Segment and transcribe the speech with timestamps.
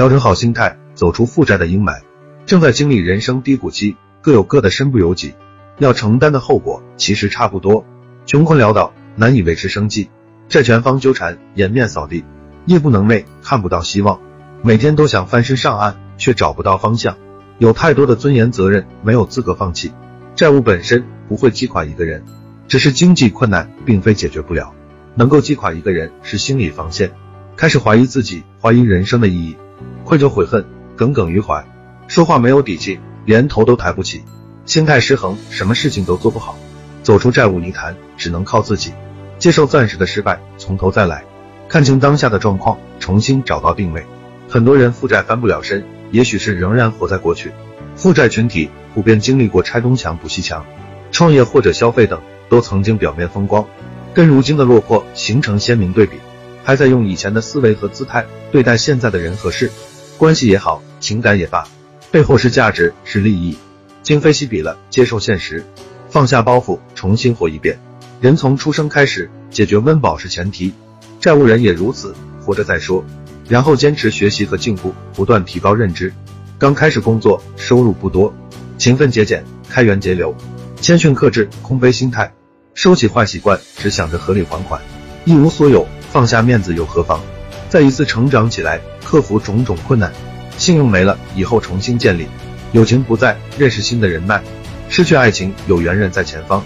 [0.00, 2.00] 调整好心态，走出负债的阴霾。
[2.46, 5.34] 正在经历人生低谷期，各有各的身不由己，
[5.76, 7.84] 要承担的后果其实差不多。
[8.24, 10.08] 穷困潦倒，难以维持生计，
[10.48, 12.24] 债权方纠缠，颜面扫地，
[12.64, 14.18] 夜不能寐，看不到希望，
[14.62, 17.18] 每天都想翻身上岸，却找不到方向。
[17.58, 19.92] 有太多的尊严责任，没有资格放弃。
[20.34, 22.24] 债务本身不会击垮一个人，
[22.68, 24.72] 只是经济困难并非解决不了。
[25.14, 27.12] 能够击垮一个人是心理防线，
[27.54, 29.56] 开始怀疑自己，怀疑人生的意义，
[30.10, 30.64] 愧疚悔恨，
[30.96, 31.64] 耿耿于怀。
[32.08, 34.24] 说话没有底气，连头都抬不起，
[34.66, 36.58] 心态失衡，什么事情都做不好。
[37.04, 38.92] 走出债务泥潭，只能靠自己。
[39.38, 41.22] 接受暂时的失败，从头再来，
[41.68, 44.04] 看清当下的状况，重新找到定位。
[44.48, 47.52] 很多人负债翻不了身，也许是仍然活在过去。
[47.94, 50.66] 负债群体普遍经历过拆东墙补西墙，
[51.12, 53.64] 创业或者消费等，都曾经表面风光，
[54.12, 56.16] 跟如今的落魄形成鲜明对比。
[56.64, 59.70] 还在用以前的思维和姿态对待现在的人和事，
[60.20, 61.66] 关系也好，情感也罢。
[62.10, 63.56] 背后是价值，是利益，
[64.02, 64.76] 今非昔比了。
[64.90, 65.64] 接受现实，
[66.10, 67.80] 放下包袱，重新活一遍。
[68.20, 70.74] 人从出生开始，解决温饱是前提，
[71.18, 72.14] 债务人也如此，
[72.44, 73.02] 活着再说。
[73.48, 76.12] 然后坚持学习和进步，不断提高认知。
[76.58, 78.30] 刚开始工作，收入不多，
[78.76, 80.36] 勤奋节俭，开源节流，
[80.82, 82.30] 谦逊克制，空杯心态，
[82.74, 84.82] 收起坏习惯，只想着合理还款。
[85.24, 87.18] 一无所有，放下面子又何妨？
[87.70, 90.12] 再一次成长起来，克服种种困难。
[90.58, 92.24] 信用没了，以后重新建立；
[92.72, 94.40] 友情不在，认识新的人脉；
[94.88, 96.60] 失去爱情，有缘人在前方；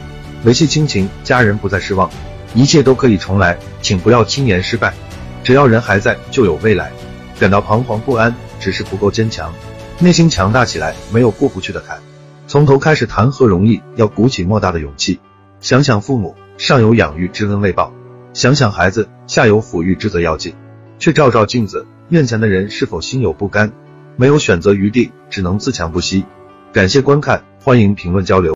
[0.44, 2.10] 维系亲情，家人不再失望。
[2.54, 4.94] 一切都可以重来，请不要轻言失败。
[5.44, 6.90] 只要人还在，就有未来。
[7.38, 9.52] 感到彷徨不安，只是不够坚强。
[9.98, 11.98] 内心强大起来，没有过不去的坎。
[12.48, 13.82] 从头开始谈何容易？
[13.96, 15.20] 要鼓起莫大的勇气。
[15.60, 17.92] 想想父母，上有养育之恩未报；
[18.32, 20.54] 想想孩子，下有抚育之责要尽。
[21.04, 23.70] 去照照镜子，面前的人是否心有不甘？
[24.16, 26.24] 没有选择余地，只能自强不息。
[26.72, 28.52] 感谢观看，欢迎评论交流。